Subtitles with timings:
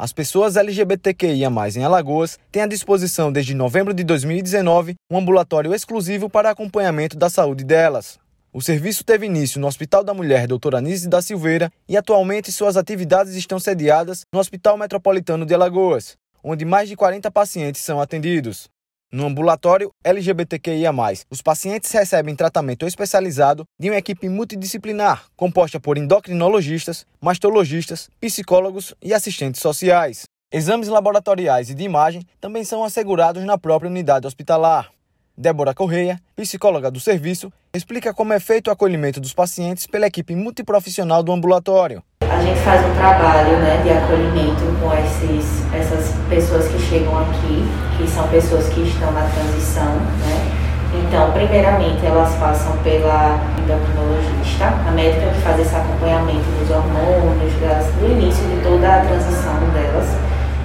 [0.00, 6.30] As pessoas LGBTQIA+, em Alagoas, têm à disposição desde novembro de 2019 um ambulatório exclusivo
[6.30, 8.16] para acompanhamento da saúde delas.
[8.52, 12.76] O serviço teve início no Hospital da Mulher Doutora Anise da Silveira e atualmente suas
[12.76, 18.70] atividades estão sediadas no Hospital Metropolitano de Alagoas, onde mais de 40 pacientes são atendidos.
[19.10, 20.92] No ambulatório LGBTQIA,
[21.30, 29.14] os pacientes recebem tratamento especializado de uma equipe multidisciplinar, composta por endocrinologistas, mastologistas, psicólogos e
[29.14, 30.24] assistentes sociais.
[30.52, 34.90] Exames laboratoriais e de imagem também são assegurados na própria unidade hospitalar.
[35.34, 40.34] Débora Correia, psicóloga do serviço, explica como é feito o acolhimento dos pacientes pela equipe
[40.34, 42.02] multiprofissional do ambulatório.
[42.30, 47.66] A gente faz um trabalho né, de acolhimento com esses, essas pessoas que chegam aqui,
[47.96, 49.94] que são pessoas que estão na transição.
[49.94, 50.58] Né?
[50.94, 57.86] Então, primeiramente, elas passam pela endocrinologista, a médica que faz esse acompanhamento dos hormônios, das,
[57.94, 60.06] do início de toda a transição delas.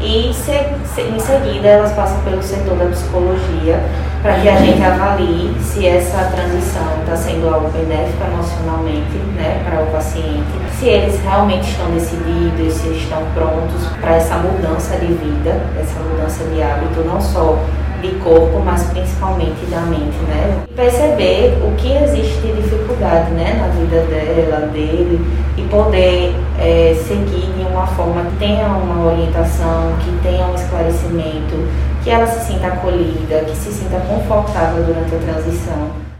[0.00, 0.52] E se,
[0.94, 3.80] se, em seguida elas passam pelo setor da psicologia
[4.22, 9.82] para que a gente avalie se essa transição está sendo algo benéfico emocionalmente né, para
[9.82, 10.44] o paciente,
[10.78, 16.44] se eles realmente estão decididos, se estão prontos para essa mudança de vida, essa mudança
[16.44, 17.58] de hábito, não só
[18.02, 20.64] de corpo, mas principalmente da mente, né?
[20.74, 25.20] Perceber o que existe de dificuldade, né, na vida dela, dele,
[25.56, 31.68] e poder é, seguir de uma forma que tenha uma orientação, que tenha um esclarecimento,
[32.02, 36.10] que ela se sinta acolhida, que se sinta confortável durante a transição.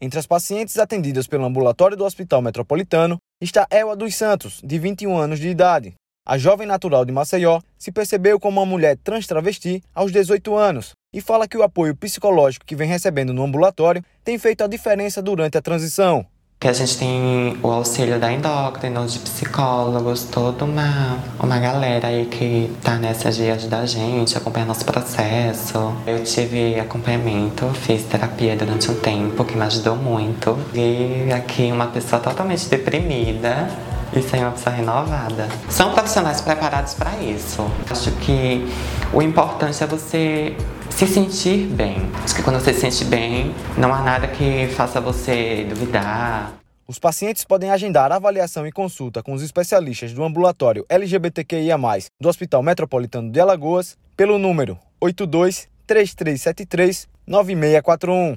[0.00, 5.16] Entre as pacientes atendidas pelo ambulatório do Hospital Metropolitano está Elwa dos Santos, de 21
[5.16, 5.94] anos de idade.
[6.26, 10.92] A jovem natural de Maceió se percebeu como uma mulher trans travesti aos 18 anos
[11.12, 15.22] e fala que o apoio psicológico que vem recebendo no ambulatório tem feito a diferença
[15.22, 16.26] durante a transição.
[16.60, 22.26] Que a gente tem o auxílio da endócrina, de psicólogos, toda uma, uma galera aí
[22.26, 25.94] que tá nessas dias da gente, acompanhando nosso processo.
[26.04, 30.58] Eu tive acompanhamento, fiz terapia durante um tempo, que me ajudou muito.
[30.74, 33.68] E aqui uma pessoa totalmente deprimida,
[34.12, 35.48] aí é uma pessoa renovada.
[35.68, 37.70] São profissionais preparados para isso.
[37.88, 38.68] Acho que
[39.12, 40.56] o importante é você
[40.98, 41.94] se sentir bem.
[42.24, 46.58] Acho que quando você se sente bem, não há nada que faça você duvidar.
[46.88, 51.78] Os pacientes podem agendar avaliação e consulta com os especialistas do ambulatório LGBTQIA+,
[52.20, 58.36] do Hospital Metropolitano de Alagoas, pelo número 82 3373 9641.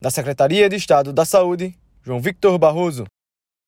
[0.00, 3.04] Da Secretaria de Estado da Saúde, João Victor Barroso.